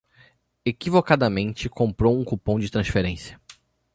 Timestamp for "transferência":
2.71-3.39